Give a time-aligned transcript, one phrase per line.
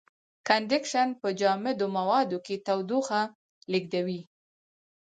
[0.47, 3.21] کنډکشن په جامدو موادو کې تودوخه
[3.71, 4.21] لېږدوي.